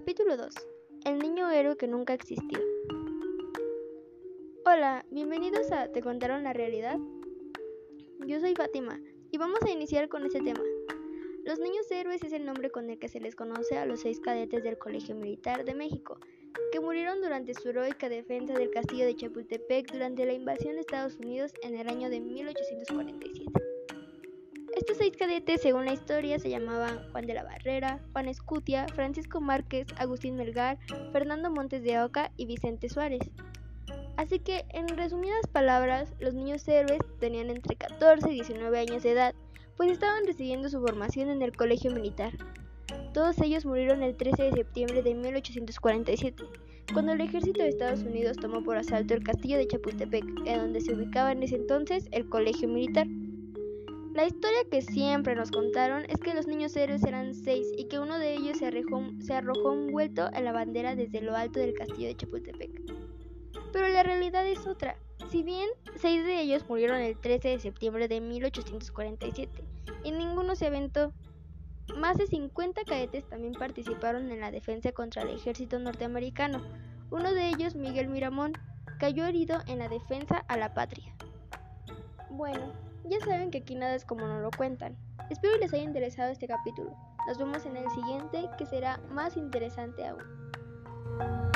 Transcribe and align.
Capítulo 0.00 0.38
2. 0.38 0.54
El 1.04 1.18
niño 1.18 1.50
héroe 1.50 1.76
que 1.76 1.86
nunca 1.86 2.14
existió. 2.14 2.58
Hola, 4.64 5.04
bienvenidos 5.10 5.70
a 5.72 5.92
¿Te 5.92 6.00
contaron 6.00 6.42
la 6.42 6.54
realidad? 6.54 6.98
Yo 8.26 8.40
soy 8.40 8.54
Fátima 8.54 8.98
y 9.30 9.36
vamos 9.36 9.60
a 9.62 9.68
iniciar 9.68 10.08
con 10.08 10.24
este 10.24 10.40
tema. 10.40 10.62
Los 11.44 11.58
niños 11.58 11.90
héroes 11.90 12.24
es 12.24 12.32
el 12.32 12.46
nombre 12.46 12.70
con 12.70 12.88
el 12.88 12.98
que 12.98 13.10
se 13.10 13.20
les 13.20 13.36
conoce 13.36 13.76
a 13.76 13.84
los 13.84 14.00
seis 14.00 14.20
cadetes 14.20 14.64
del 14.64 14.78
Colegio 14.78 15.14
Militar 15.14 15.66
de 15.66 15.74
México, 15.74 16.18
que 16.72 16.80
murieron 16.80 17.20
durante 17.20 17.52
su 17.52 17.68
heroica 17.68 18.08
defensa 18.08 18.54
del 18.54 18.70
castillo 18.70 19.04
de 19.04 19.16
Chapultepec 19.16 19.92
durante 19.92 20.24
la 20.24 20.32
invasión 20.32 20.76
de 20.76 20.80
Estados 20.80 21.18
Unidos 21.18 21.52
en 21.62 21.76
el 21.76 21.86
año 21.90 22.08
de 22.08 22.20
1847. 22.20 23.19
Estos 24.90 25.06
seis 25.06 25.16
cadetes, 25.16 25.62
según 25.62 25.84
la 25.84 25.92
historia, 25.92 26.40
se 26.40 26.50
llamaban 26.50 26.98
Juan 27.12 27.24
de 27.24 27.34
la 27.34 27.44
Barrera, 27.44 28.00
Juan 28.12 28.26
Escutia, 28.26 28.88
Francisco 28.92 29.40
Márquez, 29.40 29.86
Agustín 29.96 30.34
Melgar, 30.34 30.78
Fernando 31.12 31.48
Montes 31.48 31.84
de 31.84 32.02
Oca 32.02 32.32
y 32.36 32.46
Vicente 32.46 32.88
Suárez. 32.88 33.30
Así 34.16 34.40
que, 34.40 34.64
en 34.70 34.88
resumidas 34.88 35.46
palabras, 35.46 36.12
los 36.18 36.34
niños 36.34 36.66
héroes 36.66 36.98
tenían 37.20 37.50
entre 37.50 37.76
14 37.76 38.32
y 38.32 38.34
19 38.34 38.80
años 38.80 39.04
de 39.04 39.12
edad, 39.12 39.34
pues 39.76 39.92
estaban 39.92 40.26
recibiendo 40.26 40.68
su 40.68 40.80
formación 40.80 41.28
en 41.28 41.42
el 41.42 41.56
colegio 41.56 41.92
militar. 41.92 42.32
Todos 43.14 43.38
ellos 43.38 43.64
murieron 43.64 44.02
el 44.02 44.16
13 44.16 44.42
de 44.42 44.52
septiembre 44.52 45.04
de 45.04 45.14
1847, 45.14 46.42
cuando 46.92 47.12
el 47.12 47.20
ejército 47.20 47.62
de 47.62 47.68
Estados 47.68 48.00
Unidos 48.00 48.38
tomó 48.38 48.64
por 48.64 48.76
asalto 48.76 49.14
el 49.14 49.22
castillo 49.22 49.56
de 49.56 49.68
Chapultepec, 49.68 50.24
en 50.46 50.58
donde 50.58 50.80
se 50.80 50.94
ubicaba 50.94 51.30
en 51.30 51.44
ese 51.44 51.54
entonces 51.54 52.08
el 52.10 52.28
colegio 52.28 52.66
militar. 52.66 53.06
La 54.12 54.26
historia 54.26 54.64
que 54.68 54.82
siempre 54.82 55.36
nos 55.36 55.52
contaron 55.52 56.04
es 56.08 56.18
que 56.18 56.34
los 56.34 56.48
niños 56.48 56.74
héroes 56.74 57.04
eran 57.04 57.32
seis 57.32 57.68
y 57.78 57.84
que 57.84 58.00
uno 58.00 58.18
de 58.18 58.34
ellos 58.34 58.58
se 58.58 58.66
arrojó, 58.66 59.04
se 59.20 59.34
arrojó 59.34 59.72
envuelto 59.72 60.28
a 60.32 60.40
la 60.40 60.50
bandera 60.50 60.96
desde 60.96 61.20
lo 61.20 61.36
alto 61.36 61.60
del 61.60 61.74
castillo 61.74 62.08
de 62.08 62.16
Chapultepec. 62.16 62.70
Pero 63.72 63.88
la 63.88 64.02
realidad 64.02 64.44
es 64.48 64.66
otra. 64.66 64.96
Si 65.30 65.44
bien 65.44 65.68
seis 65.94 66.24
de 66.24 66.40
ellos 66.40 66.68
murieron 66.68 67.00
el 67.00 67.16
13 67.16 67.48
de 67.48 67.58
septiembre 67.60 68.08
de 68.08 68.20
1847 68.20 69.64
y 70.02 70.10
ninguno 70.10 70.56
se 70.56 70.66
aventó, 70.66 71.12
más 71.96 72.18
de 72.18 72.26
50 72.26 72.82
cadetes 72.84 73.28
también 73.28 73.52
participaron 73.52 74.32
en 74.32 74.40
la 74.40 74.50
defensa 74.50 74.90
contra 74.90 75.22
el 75.22 75.28
ejército 75.28 75.78
norteamericano. 75.78 76.60
Uno 77.12 77.32
de 77.32 77.48
ellos, 77.48 77.76
Miguel 77.76 78.08
Miramón, 78.08 78.54
cayó 78.98 79.24
herido 79.24 79.60
en 79.68 79.78
la 79.78 79.88
defensa 79.88 80.44
a 80.48 80.56
la 80.56 80.74
patria. 80.74 81.14
Bueno, 82.30 82.72
ya 83.10 83.18
saben 83.20 83.50
que 83.50 83.58
aquí 83.58 83.74
nada 83.74 83.94
es 83.94 84.04
como 84.04 84.26
nos 84.26 84.40
lo 84.40 84.50
cuentan. 84.56 84.96
Espero 85.30 85.56
les 85.58 85.74
haya 85.74 85.82
interesado 85.82 86.30
este 86.30 86.46
capítulo. 86.46 86.96
Nos 87.26 87.38
vemos 87.38 87.66
en 87.66 87.76
el 87.76 87.90
siguiente 87.90 88.48
que 88.56 88.66
será 88.66 88.98
más 89.10 89.36
interesante 89.36 90.06
aún. 90.06 91.49